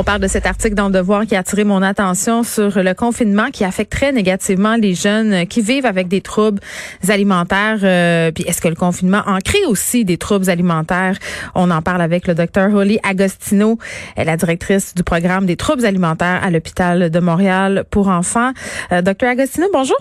[0.00, 2.94] On parle de cet article dans le Devoir qui a attiré mon attention sur le
[2.94, 6.58] confinement qui affecte très négativement les jeunes qui vivent avec des troubles
[7.06, 7.80] alimentaires.
[7.82, 11.18] Euh, puis est-ce que le confinement en crée aussi des troubles alimentaires?
[11.54, 13.78] On en parle avec le docteur Holly Agostino,
[14.16, 18.52] la directrice du programme des troubles alimentaires à l'hôpital de Montréal pour enfants.
[18.92, 19.98] Euh, docteur Agostino, bonjour.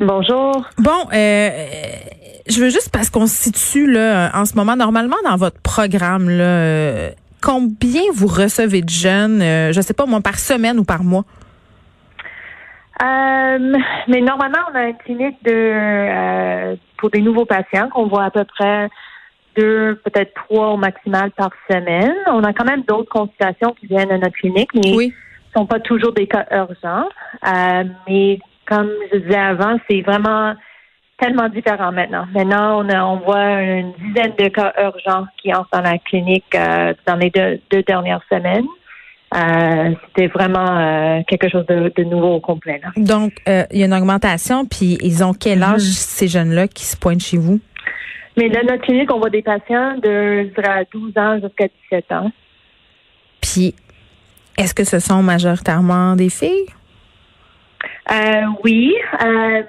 [0.00, 0.66] Bonjour.
[0.78, 1.50] Bon, euh,
[2.48, 6.28] je veux juste parce qu'on se situe là en ce moment normalement dans votre programme
[6.28, 10.84] là combien vous recevez de jeunes, euh, je ne sais pas moi, par semaine ou
[10.84, 11.24] par mois?
[13.02, 13.78] Euh,
[14.08, 18.30] mais normalement, on a une clinique de euh, pour des nouveaux patients qu'on voit à
[18.30, 18.88] peu près
[19.56, 22.14] deux, peut-être trois au maximal par semaine.
[22.28, 25.12] On a quand même d'autres consultations qui viennent à notre clinique, mais oui.
[25.54, 27.08] ne sont pas toujours des cas urgents.
[28.08, 30.54] mais comme je disais avant, c'est vraiment
[31.18, 32.26] tellement différent maintenant.
[32.34, 36.94] Maintenant, on, on voit une dizaine de cas urgents qui entrent dans la clinique euh,
[37.06, 38.66] dans les deux, dernières semaines.
[39.34, 42.80] Euh, c'était vraiment euh, quelque chose de, nouveau au complet.
[42.96, 46.18] Donc, il y a une augmentation, puis ils ont quel âge mm-hmm.
[46.18, 47.60] ces jeunes-là qui se pointent chez vous?
[48.36, 50.50] Mais dans notre clinique, on voit des patients de
[50.92, 52.32] 12 ans jusqu'à 17 ans.
[53.40, 53.74] Puis,
[54.58, 56.66] est-ce que ce sont majoritairement des filles?
[58.64, 58.94] Oui,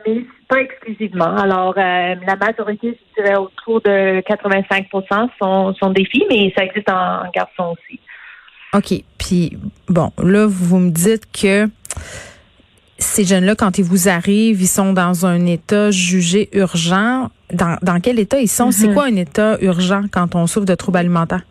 [0.05, 1.35] mais pas exclusivement.
[1.35, 4.87] Alors, euh, la majorité, je dirais autour de 85
[5.39, 7.99] sont, sont des filles, mais ça existe en, garçon aussi.
[8.73, 9.03] OK.
[9.17, 11.67] Puis, bon, là, vous me dites que
[12.97, 17.29] ces jeunes-là, quand ils vous arrivent, ils sont dans un état jugé urgent.
[17.51, 18.71] Dans, dans quel état ils sont?
[18.71, 18.93] C'est mhm.
[18.93, 21.43] quoi un état urgent quand on souffre de troubles alimentaires?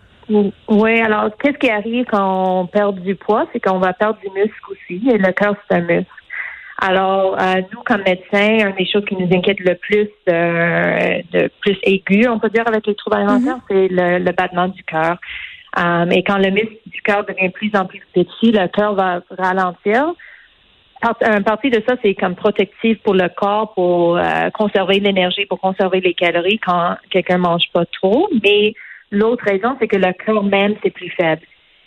[0.68, 3.46] Oui, alors, qu'est-ce qui arrive quand on perd du poids?
[3.52, 5.02] C'est qu'on va perdre du muscle aussi.
[5.10, 6.06] Et le cœur, c'est un muscle.
[6.78, 11.50] Alors, euh, nous, comme médecins, une des choses qui nous inquiète le plus, euh, de
[11.60, 13.62] plus aigu, on peut dire, avec les troubles alimentaires, mhm.
[13.68, 15.18] c'est le, battement du cœur.
[15.78, 18.94] Euh, et quand le muscle du cœur devient de plus en plus petit, le cœur
[18.94, 20.12] va ralentir.
[21.22, 24.20] Un partie de ça, c'est comme protectif pour le corps, pour
[24.54, 28.28] conserver l'énergie, pour conserver les calories quand quelqu'un mange pas trop.
[28.44, 28.74] Mais
[29.10, 31.42] l'autre raison, c'est que le cœur même, c'est plus faible.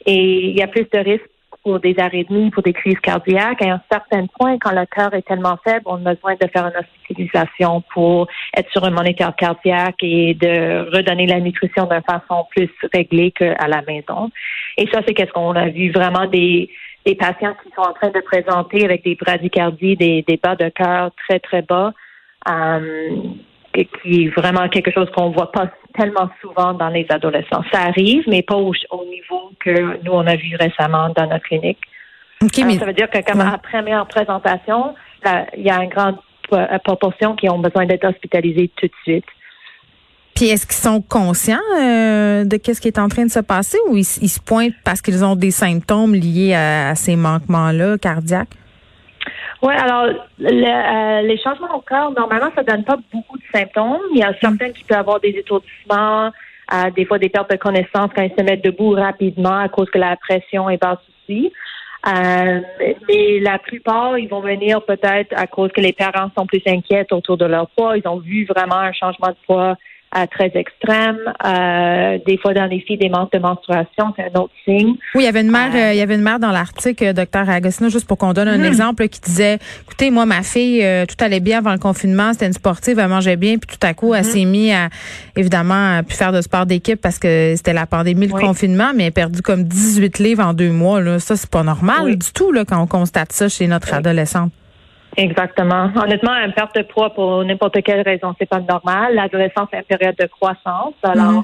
[0.06, 1.30] Et il y a plus de risques
[1.66, 3.60] pour des arythmies, pour des crises cardiaques.
[3.64, 6.68] À un certain point, quand le cœur est tellement faible, on a besoin de faire
[6.68, 12.46] une hospitalisation pour être sur un moniteur cardiaque et de redonner la nutrition d'une façon
[12.56, 14.30] plus réglée qu'à la maison.
[14.78, 16.70] Et ça, c'est qu'est-ce qu'on a vu vraiment des,
[17.18, 21.10] patients qui sont en train de présenter avec des bradycardies, des, des bas de cœur
[21.28, 21.94] très, très bas.
[22.48, 23.18] Euh,
[23.84, 27.64] qui est vraiment quelque chose qu'on voit pas tellement souvent dans les adolescents.
[27.72, 28.74] Ça arrive, mais pas au,
[29.06, 31.80] niveau que nous, on a vu récemment dans notre clinique.
[32.42, 34.94] Ça veut dire que comme à la première présentation,
[35.58, 36.18] il y a une grande
[36.54, 39.26] euh, proportion qui ont besoin d'être hospitalisés tout de suite.
[40.36, 43.78] Puis est-ce qu'ils sont conscients euh, de qu'est-ce qui est en train de se passer
[43.88, 48.50] ou ils, se pointent parce qu'ils ont des symptômes liés à ces manquements-là cardiaques?
[49.62, 54.02] Oui, alors euh, les changements au cœur, normalement, ça donne pas beaucoup de symptômes.
[54.12, 56.32] Il y a certains qui peuvent avoir des étourdissements,
[56.74, 59.90] euh, des fois des pertes de connaissance quand ils se mettent debout rapidement à cause
[59.90, 61.52] que la pression est basse aussi.
[62.08, 62.62] Euh,
[63.08, 67.08] mais la plupart, ils vont venir peut-être à cause que les parents sont plus inquiets
[67.12, 67.98] autour de leur poids.
[67.98, 69.76] Ils ont vu vraiment un changement de poids
[70.32, 71.18] très extrême.
[71.46, 74.96] Euh, des fois, dans les filles, des manques de menstruation, c'est un autre signe.
[75.14, 77.14] Oui, il y avait une mère, euh, il y avait une mère dans l'article, euh,
[77.14, 78.66] docteur Agostino, juste pour qu'on donne un hmm.
[78.66, 82.54] exemple, qui disait, écoutez, moi, ma fille, tout allait bien avant le confinement, c'était une
[82.54, 84.24] sportive, elle mangeait bien, puis tout à coup, elle hmm.
[84.24, 84.90] s'est mise à,
[85.36, 89.04] évidemment, à plus faire de sport d'équipe parce que c'était la pandémie, le confinement, mais
[89.04, 91.02] elle a perdu comme 18 livres en deux mois.
[91.02, 91.20] Là.
[91.20, 94.52] Ça, c'est pas normal du tout là, quand on constate ça chez notre adolescente.
[95.18, 95.92] Exactement.
[95.96, 99.16] Honnêtement, une perte de poids pour n'importe quelle raison, c'est pas normal.
[99.16, 100.94] L'adolescence est une période de croissance.
[101.04, 101.44] Alors, mhm.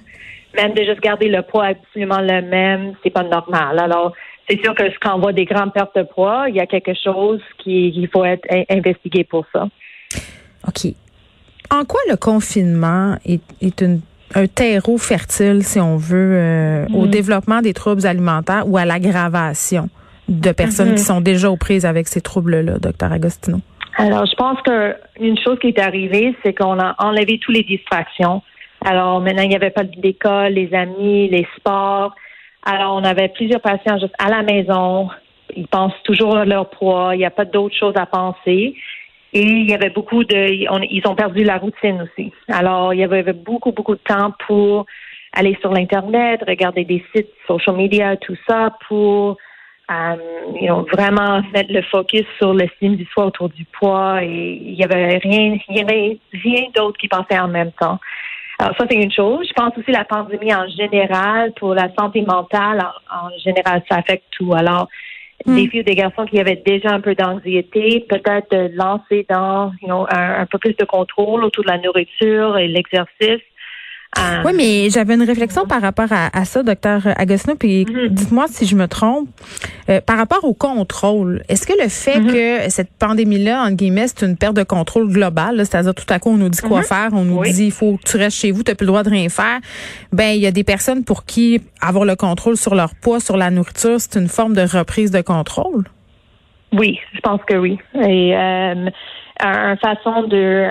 [0.55, 3.79] même de juste garder le poids absolument le même, c'est pas normal.
[3.79, 4.13] Alors,
[4.49, 6.93] c'est sûr que quand on voit des grandes pertes de poids, il y a quelque
[6.93, 9.67] chose qui, faut être investigué pour ça.
[10.67, 10.93] OK.
[11.69, 13.41] En quoi le confinement est,
[14.33, 17.09] un terreau fertile, si on veut, euh, au mhm.
[17.09, 19.89] développement des troubles alimentaires ou à l'aggravation?
[20.31, 21.07] De personnes qui mhm.
[21.07, 23.59] sont déjà aux prises avec ces troubles-là, docteur Agostino?
[23.97, 28.41] Alors, je pense qu'une chose qui est arrivée, c'est qu'on a enlevé toutes les distractions.
[28.83, 32.15] Alors, maintenant, il n'y avait pas d'école, les amis, les sports.
[32.63, 35.09] Alors, on avait plusieurs patients juste à la maison.
[35.55, 37.11] Ils pensent toujours à leur poids.
[37.13, 38.75] Il n'y a pas d'autres choses à penser.
[39.33, 40.49] Et il y avait beaucoup de,
[40.89, 42.31] ils ont perdu la routine aussi.
[42.49, 44.85] Alors, il y avait beaucoup, beaucoup de temps pour
[45.33, 49.37] aller sur l'Internet, regarder des sites social media, tout ça, pour
[49.91, 54.83] euh, vraiment mettre le focus sur l'estime du soi autour du poids et il y
[54.83, 57.99] avait rien, il y avait rien d'autre qui passait en même temps.
[58.59, 59.47] Alors ça c'est une chose.
[59.47, 64.25] Je pense aussi la pandémie en général pour la santé mentale en, général ça affecte
[64.31, 64.53] tout.
[64.53, 64.87] Alors
[65.45, 65.55] hmm.
[65.55, 69.71] des filles ou des garçons qui avaient déjà un peu d'anxiété, peut-être de lancer dans
[70.09, 73.41] un, peu plus de contrôle autour de la nourriture et l'exercice
[74.17, 74.41] ah.
[74.45, 78.09] Oui, mais j'avais une réflexion par rapport à, ça, docteur Agostino, puis mhm.
[78.09, 79.29] dites-moi si je me trompe.
[79.89, 82.31] Euh, par rapport au contrôle, est-ce que le fait mhm.
[82.31, 86.29] que cette pandémie-là, en guillemets, c'est une perte de contrôle globale, c'est-à-dire tout à coup
[86.29, 86.83] on nous dit quoi mhm.
[86.83, 88.91] faire, on nous dit il faut que tu restes chez vous, tu n'as plus le
[88.91, 89.59] droit de rien faire.
[90.11, 93.37] Ben il y a des personnes pour qui avoir le contrôle sur leur poids, sur
[93.37, 95.85] la nourriture, c'est une forme de reprise de contrôle?
[96.73, 97.79] Oui, je pense que oui.
[97.95, 98.89] Et euh,
[99.43, 100.67] une façon de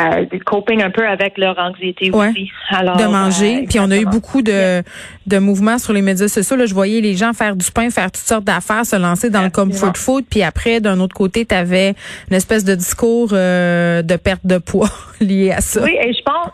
[0.00, 2.50] euh, coping un peu avec leur anxiété aussi.
[2.70, 3.58] Alors, de manger.
[3.58, 4.82] Euh, puis on a eu beaucoup de,
[5.26, 6.56] de mouvements sur les médias sociaux.
[6.56, 9.42] Là, je voyais les gens faire du pain, faire toutes sortes d'affaires, se lancer dans
[9.42, 10.24] le comfort food.
[10.30, 11.94] Puis après, d'un autre côté, tu avais
[12.30, 15.82] une espèce de discours euh, de perte de poids lié à ça.
[15.82, 16.50] Oui, et je pense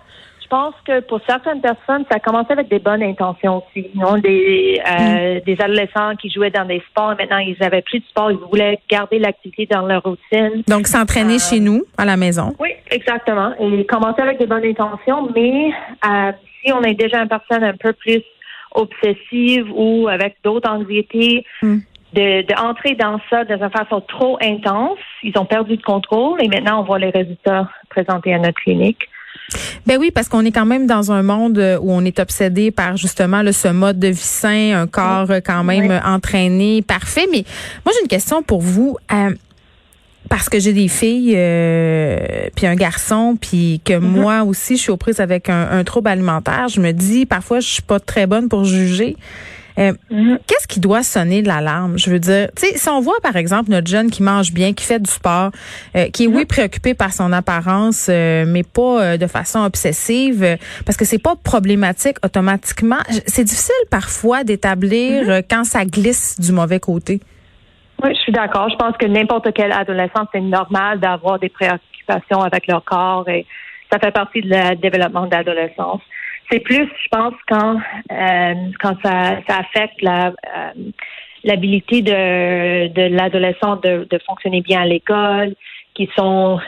[0.47, 3.89] je pense que pour certaines personnes, ça a commencé avec des bonnes intentions aussi.
[3.95, 4.17] Non?
[4.19, 5.41] Des, euh, mm.
[5.41, 8.39] des adolescents qui jouaient dans des sports et maintenant ils avaient plus de sport, ils
[8.39, 10.63] voulaient garder l'activité dans leur routine.
[10.69, 12.55] Donc s'entraîner chez euh, nous, à la maison.
[12.61, 13.55] Oui, exactement.
[13.59, 15.73] Et commencer avec des bonnes intentions, mais
[16.05, 16.33] euh,
[16.63, 18.23] si on est déjà une personne un peu plus
[18.73, 21.79] obsessive ou avec d'autres anxiétés, mm.
[22.15, 26.85] d'entrer dans ça de façon trop intense, ils ont perdu le contrôle et maintenant on
[26.85, 29.09] voit les résultats présentés à notre clinique.
[29.87, 32.71] Ben oui, parce qu'on est quand même dans un monde euh, où on est obsédé
[32.71, 37.27] par justement ce mode de vie sain, un corps euh, quand même entraîné, parfait.
[37.31, 37.45] Mais
[37.85, 38.97] moi, j'ai une question pour vous.
[39.13, 39.35] Euh,
[40.29, 41.39] parce que j'ai des filles,
[42.57, 44.01] puis un garçon, puis que mm-hmm.
[44.01, 46.67] moi aussi, je suis aux prises avec un, un trouble alimentaire.
[46.67, 49.17] Je me dis, parfois, je suis pas très bonne pour juger.
[49.79, 50.39] Euh, mhm.
[50.47, 51.99] Qu'est-ce qui doit sonner de l'alarme?
[51.99, 54.73] Je veux dire, tu sais, si on voit par exemple notre jeune qui mange bien,
[54.73, 55.51] qui fait du sport,
[55.97, 56.47] euh, qui est oui mhm.
[56.47, 62.17] préoccupé par son apparence, euh, mais pas de façon obsessive, parce que c'est pas problématique
[62.25, 62.99] automatiquement.
[63.27, 65.43] C'est difficile parfois d'établir mhm.
[65.49, 67.21] quand ça glisse du mauvais côté.
[68.03, 68.69] Oui, je suis d'accord.
[68.69, 73.47] Je pense que n'importe quel adolescent, c'est normal d'avoir des préoccupations avec leur corps et
[73.91, 76.03] ça fait partie du développement de l'adolescence.
[76.51, 77.77] C'est plus, je pense, quand
[78.13, 80.73] euh, quand ça, affecte la euh,
[81.45, 85.55] l'habilité de, de l'adolescent de, de fonctionner bien à l'école,
[85.95, 86.59] qui sont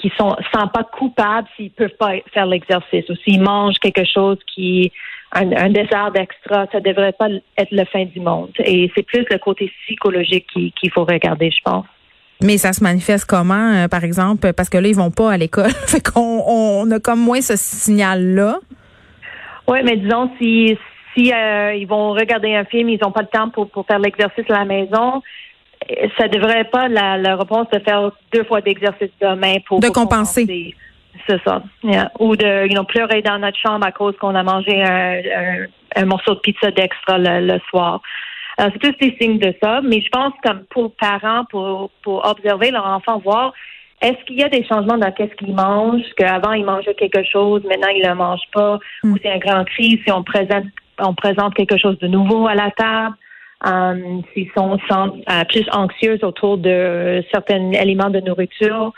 [0.00, 4.92] qui sont pas coupables s'ils peuvent pas faire l'exercice ou s'ils mangent quelque chose qui
[5.32, 7.28] un, un dessert d'extra, ça devrait pas
[7.58, 8.50] être le fin du monde.
[8.58, 11.86] Et c'est plus le côté psychologique qu'il faut regarder, je pense.
[12.42, 15.36] Mais ça se manifeste comment, euh, par exemple, parce que là, ils vont pas à
[15.36, 15.70] l'école.
[15.86, 18.58] fait qu'on on a comme moins ce signal-là.
[19.68, 20.78] Oui, mais disons, si,
[21.14, 23.98] si euh, ils vont regarder un film, ils n'ont pas le temps pour, pour faire
[23.98, 25.22] l'exercice à la maison,
[26.18, 30.74] ça devrait pas la, la réponse de faire deux fois d'exercice demain pour de compenser.
[31.28, 31.62] C'est ça.
[32.18, 35.66] Ou de you pleurer dans notre chambre à cause qu'on a mangé un,
[35.96, 38.00] un, morceau de pizza d'extra le, soir.
[38.58, 42.24] Alors, c'est plus des signes de ça, mais je pense comme pour parents, pour, pour
[42.26, 43.52] observer leur enfant, voir
[44.02, 47.62] est-ce qu'il y a des changements dans qu'est-ce qu'ils mangent, qu'avant ils mangeaient quelque chose,
[47.64, 49.16] maintenant ils ne le mangent pas, ou hmm.
[49.22, 50.64] c'est un grand cri si on présente
[50.98, 53.14] on présente quelque chose de nouveau à la table,
[53.64, 58.92] um, s'ils sont euh, plus anxieux autour de certains éléments de nourriture?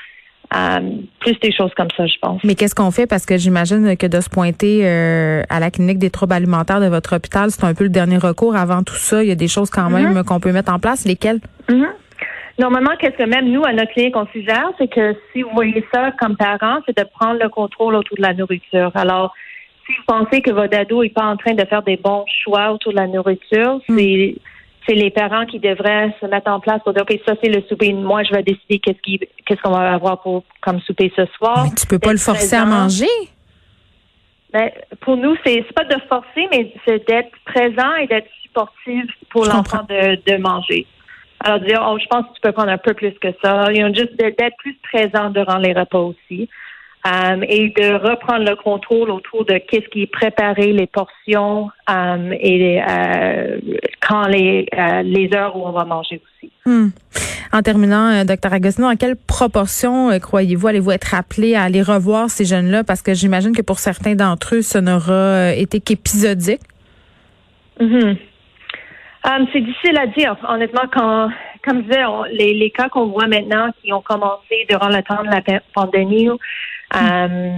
[0.54, 2.42] Um, plus des choses comme ça, je pense.
[2.42, 3.06] Mais qu'est-ce qu'on fait?
[3.06, 6.86] Parce que j'imagine que de se pointer euh, à la clinique des troubles alimentaires de
[6.86, 8.56] votre hôpital, c'est un peu le dernier recours.
[8.56, 10.24] Avant tout ça, il y a des choses quand même mm-hmm.
[10.24, 11.04] qu'on peut mettre en place.
[11.04, 11.40] Lesquelles?
[11.68, 11.88] Mm-hmm.
[12.58, 15.86] Normalement, qu'est-ce que même nous, à notre clinique, on suggère, c'est que si vous voyez
[15.92, 18.90] ça comme parent, c'est de prendre le contrôle autour de la nourriture.
[18.94, 19.32] Alors,
[19.86, 22.72] si vous pensez que votre ado n'est pas en train de faire des bons choix
[22.72, 23.96] autour de la nourriture, hmm.
[23.96, 24.34] c'est
[24.88, 27.62] c'est les parents qui devraient se mettre en place pour dire, OK, ça, c'est le
[27.68, 27.92] souper.
[27.92, 31.64] Moi, je vais décider qu'est-ce qu'on va avoir pour, comme souper ce soir.
[31.64, 33.06] Mais tu peux pas le forcer à manger?
[34.50, 34.70] Ben,
[35.02, 39.44] pour nous, c'est, c'est pas de forcer, mais c'est d'être présent et d'être supportif pour
[39.44, 40.86] l'enfant de, de manger.
[41.40, 43.72] Alors, dire, oh, je pense que tu peux prendre un peu plus que ça.
[43.72, 46.48] You juste d'être plus présent durant les repas aussi.
[47.04, 52.32] Um, et de reprendre le contrôle autour de qu'est-ce qui est préparé, les portions um,
[52.32, 53.60] et euh,
[54.06, 56.50] quand les, euh, les heures où on va manger aussi.
[56.66, 56.88] Hmm.
[57.52, 62.30] En terminant, euh, docteur Agostino, en quelle proportion croyez-vous allez-vous être appelé à aller revoir
[62.30, 62.82] ces jeunes-là?
[62.82, 66.62] Parce que j'imagine que pour certains d'entre eux, ce n'aura été qu'épisodique.
[67.80, 68.14] Mm
[69.28, 70.36] euh, c'est difficile à dire.
[70.48, 71.28] Honnêtement, quand,
[71.64, 75.22] comme je disais, les, les, cas qu'on voit maintenant qui ont commencé durant le temps
[75.22, 76.38] de la pandémie, euh,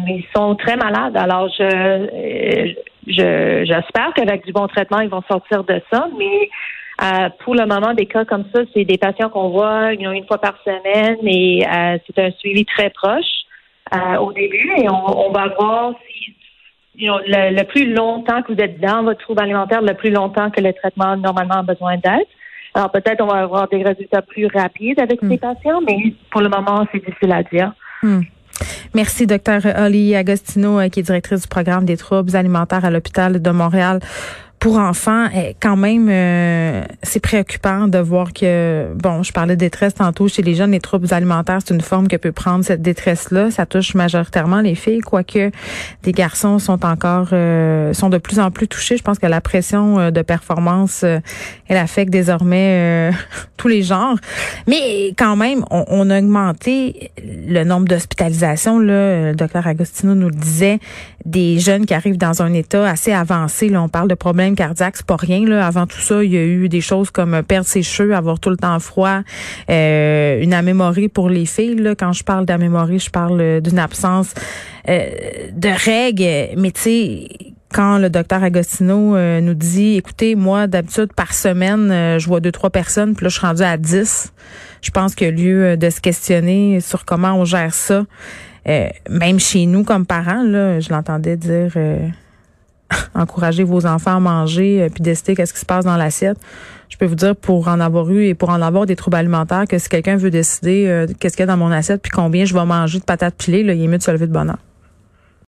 [0.09, 1.17] ils sont très malades.
[1.17, 2.75] Alors, je,
[3.07, 6.09] je j'espère qu'avec du bon traitement, ils vont sortir de ça.
[6.19, 6.49] Mais
[7.03, 10.39] Euh, pour le moment, des cas comme ça, c'est des patients qu'on voit une fois
[10.39, 13.45] par semaine et euh, c'est un suivi très proche
[13.95, 16.37] euh, au début et on, va voir si
[16.97, 20.73] le, plus longtemps que vous êtes dans votre trouble alimentaire, le plus longtemps que le
[20.73, 22.29] traitement normalement a besoin d'être.
[22.75, 25.39] Alors peut-être on va avoir des résultats plus rapides avec ces hmm.
[25.39, 27.73] patients, mais pour le moment, c'est difficile à dire.
[28.03, 28.21] Hmm.
[28.95, 33.51] Merci, docteur Holly Agostino, qui est directrice du programme des troubles alimentaires à l'hôpital de
[33.51, 34.01] Montréal
[34.61, 39.61] pour enfants, eh, quand même, euh, c'est préoccupant de voir que, bon, je parlais de
[39.61, 42.83] détresse tantôt chez les jeunes, les troubles alimentaires, c'est une forme que peut prendre cette
[42.83, 43.51] détresse-là.
[43.51, 45.51] Ça touche majoritairement les filles, quoique
[46.03, 48.99] des garçons sont encore, euh, sont de plus en plus touchés.
[48.99, 53.13] Je pense que la pression euh, de performance, elle affecte désormais
[53.57, 54.19] tous les genres.
[54.69, 58.79] Mais quand même, on, on a augmenté le nombre d'hospitalisations.
[58.79, 60.81] Là, le docteur Agostino nous le disait,
[61.25, 63.69] des jeunes qui arrivent dans un état assez avancé.
[63.69, 65.45] Là, on parle de problèmes cardiaque, c'est pas rien.
[65.47, 65.67] Là.
[65.67, 68.51] Avant tout ça, il y a eu des choses comme perdre ses cheveux, avoir tout
[68.51, 69.21] le temps froid,
[69.69, 71.77] euh, une amémorie pour les filles.
[71.77, 71.95] Là.
[71.95, 74.35] Quand je parle d'amémorie, je parle euh, d'une absence
[74.89, 75.07] euh,
[75.53, 76.59] de règles.
[76.61, 77.29] Mais tu sais,
[77.73, 82.71] quand le docteur Agostino nous dit, écoutez, moi, d'habitude, par semaine, je vois deux, trois
[82.71, 84.33] personnes, puis là, je suis rendue à dix.
[84.83, 88.07] Je pense qu'il y a lieu de se questionner sur comment on gère ça.
[88.67, 91.77] même chez nous, comme parents, là, je l'entendais dire
[93.15, 96.39] encourager vos enfants à manger euh, puis décider qu'est-ce qui se passe dans l'assiette.
[96.89, 99.65] Je peux vous dire pour en avoir eu et pour en avoir des troubles alimentaires
[99.69, 102.45] que si quelqu'un veut décider euh, qu'est-ce qu'il y a dans mon assiette puis combien
[102.45, 104.59] je vais manger de patates pilées, là, il est mieux de se lever de bonheur.